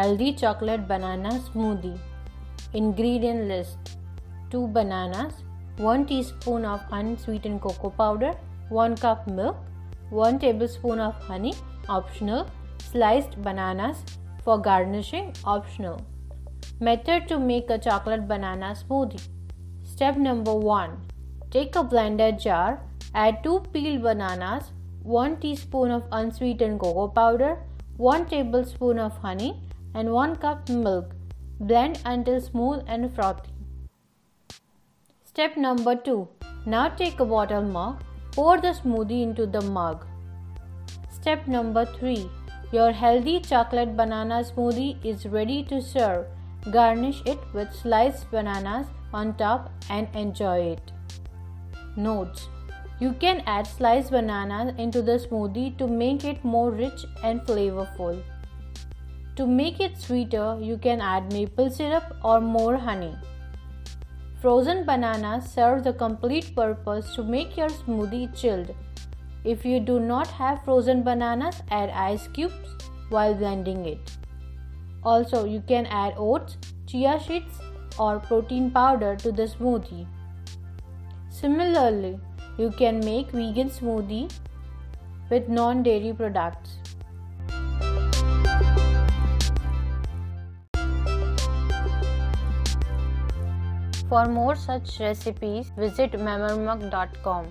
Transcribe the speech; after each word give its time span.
Healthy 0.00 0.32
chocolate 0.32 0.84
banana 0.88 1.30
smoothie. 1.46 1.98
Ingredient 2.72 3.48
list 3.48 3.98
2 4.50 4.68
bananas, 4.68 5.34
1 5.76 6.06
teaspoon 6.06 6.64
of 6.64 6.80
unsweetened 6.98 7.60
cocoa 7.60 7.90
powder, 7.90 8.32
1 8.70 8.96
cup 8.96 9.26
milk, 9.26 9.58
1 10.08 10.38
tablespoon 10.38 11.00
of 11.00 11.14
honey, 11.28 11.52
optional, 11.98 12.46
sliced 12.90 13.36
bananas 13.42 14.02
for 14.42 14.56
garnishing, 14.56 15.34
optional. 15.44 16.00
Method 16.80 17.28
to 17.28 17.38
make 17.38 17.68
a 17.68 17.78
chocolate 17.78 18.26
banana 18.26 18.74
smoothie. 18.82 19.24
Step 19.84 20.16
number 20.16 20.54
1 20.54 20.98
Take 21.50 21.76
a 21.76 21.84
blender 21.94 22.32
jar, 22.48 22.80
add 23.14 23.44
2 23.44 23.64
peeled 23.74 24.02
bananas, 24.02 24.72
1 25.02 25.40
teaspoon 25.40 25.90
of 25.90 26.04
unsweetened 26.10 26.80
cocoa 26.80 27.08
powder, 27.08 27.58
1 27.98 28.24
tablespoon 28.36 28.98
of 28.98 29.18
honey, 29.18 29.50
and 29.94 30.12
1 30.12 30.36
cup 30.36 30.68
milk. 30.68 31.14
Blend 31.60 32.00
until 32.04 32.40
smooth 32.40 32.84
and 32.86 33.14
frothy. 33.14 33.52
Step 35.24 35.56
number 35.56 35.94
2 35.94 36.28
Now 36.66 36.88
take 36.88 37.20
a 37.20 37.24
bottle 37.24 37.62
mug, 37.62 38.02
pour 38.32 38.60
the 38.60 38.72
smoothie 38.78 39.22
into 39.22 39.46
the 39.46 39.60
mug. 39.60 40.06
Step 41.10 41.46
number 41.46 41.84
3 41.84 42.30
Your 42.72 42.92
healthy 42.92 43.40
chocolate 43.40 43.96
banana 43.96 44.42
smoothie 44.50 45.04
is 45.04 45.26
ready 45.26 45.62
to 45.64 45.82
serve. 45.82 46.26
Garnish 46.70 47.22
it 47.26 47.38
with 47.54 47.72
sliced 47.74 48.30
bananas 48.30 48.86
on 49.12 49.34
top 49.36 49.70
and 49.88 50.08
enjoy 50.14 50.58
it. 50.72 50.92
Notes 51.96 52.48
You 52.98 53.12
can 53.12 53.42
add 53.46 53.66
sliced 53.66 54.10
bananas 54.10 54.74
into 54.78 55.02
the 55.02 55.18
smoothie 55.18 55.76
to 55.78 55.86
make 55.86 56.24
it 56.24 56.44
more 56.44 56.70
rich 56.70 57.06
and 57.22 57.40
flavorful. 57.42 58.22
To 59.40 59.46
make 59.46 59.80
it 59.80 59.96
sweeter, 59.98 60.58
you 60.60 60.76
can 60.76 61.00
add 61.00 61.32
maple 61.32 61.70
syrup 61.70 62.14
or 62.22 62.42
more 62.42 62.76
honey. 62.76 63.16
Frozen 64.42 64.84
bananas 64.84 65.50
serve 65.50 65.82
the 65.82 65.94
complete 65.94 66.54
purpose 66.54 67.14
to 67.14 67.24
make 67.24 67.56
your 67.56 67.70
smoothie 67.70 68.36
chilled. 68.38 68.74
If 69.44 69.64
you 69.64 69.80
do 69.80 69.98
not 69.98 70.26
have 70.26 70.62
frozen 70.62 71.02
bananas, 71.02 71.62
add 71.70 71.88
ice 71.88 72.28
cubes 72.28 72.76
while 73.08 73.34
blending 73.34 73.86
it. 73.86 74.12
Also, 75.04 75.46
you 75.46 75.62
can 75.66 75.86
add 75.86 76.12
oats, 76.18 76.58
chia 76.86 77.18
seeds, 77.26 77.62
or 77.98 78.18
protein 78.18 78.70
powder 78.70 79.16
to 79.16 79.32
the 79.32 79.44
smoothie. 79.44 80.06
Similarly, 81.30 82.20
you 82.58 82.70
can 82.72 83.00
make 83.00 83.30
vegan 83.30 83.70
smoothie 83.70 84.30
with 85.30 85.48
non-dairy 85.48 86.12
products. 86.12 86.76
For 94.10 94.26
more 94.26 94.56
such 94.56 94.98
recipes, 94.98 95.70
visit 95.76 96.14
memormug.com. 96.14 97.46